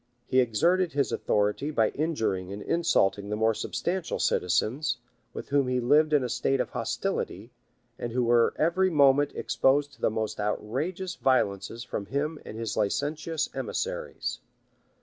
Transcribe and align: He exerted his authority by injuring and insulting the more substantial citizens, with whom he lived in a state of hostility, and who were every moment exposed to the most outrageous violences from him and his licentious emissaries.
He 0.25 0.39
exerted 0.39 0.93
his 0.93 1.11
authority 1.11 1.69
by 1.69 1.91
injuring 1.91 2.51
and 2.51 2.63
insulting 2.63 3.29
the 3.29 3.35
more 3.35 3.53
substantial 3.53 4.17
citizens, 4.17 4.97
with 5.31 5.49
whom 5.49 5.67
he 5.67 5.79
lived 5.79 6.11
in 6.11 6.23
a 6.23 6.27
state 6.27 6.59
of 6.59 6.71
hostility, 6.71 7.51
and 7.99 8.11
who 8.11 8.23
were 8.23 8.55
every 8.57 8.89
moment 8.89 9.33
exposed 9.35 9.93
to 9.93 10.01
the 10.01 10.09
most 10.09 10.39
outrageous 10.39 11.13
violences 11.17 11.83
from 11.83 12.07
him 12.07 12.39
and 12.43 12.57
his 12.57 12.75
licentious 12.75 13.47
emissaries. 13.53 14.39